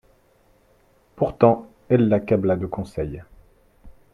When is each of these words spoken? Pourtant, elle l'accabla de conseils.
Pourtant, 1.15 1.67
elle 1.87 2.09
l'accabla 2.09 2.55
de 2.55 2.65
conseils. 2.65 3.21